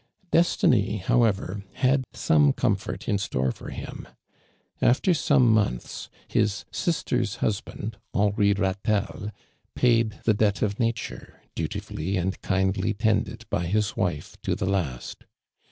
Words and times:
Destiny, 0.31 0.97
however, 0.97 1.63
had 1.73 2.05
some 2.11 2.53
comfort 2.53 3.07
in 3.07 3.19
store 3.19 3.51
for 3.51 3.69
him. 3.69 4.07
After 4.81 5.13
some 5.13 5.47
months, 5.53 6.09
liis 6.31 6.65
sister's 6.71 7.35
husband, 7.35 7.97
Henri 8.11 8.55
Kaielle, 8.55 9.31
paid 9.75 10.17
the 10.23 10.33
debt 10.33 10.63
of 10.63 10.79
nature, 10.79 11.43
dutifully 11.53 12.17
and 12.17 12.41
kindly 12.41 12.95
tended 12.95 13.45
by 13.51 13.67
his 13.67 13.95
wife 13.95 14.35
to 14.41 14.55
the 14.55 14.65
last. 14.65 15.25